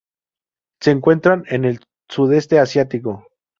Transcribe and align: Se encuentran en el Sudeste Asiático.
Se 0.81 0.89
encuentran 0.89 1.43
en 1.49 1.63
el 1.63 1.79
Sudeste 2.09 2.57
Asiático. 2.57 3.27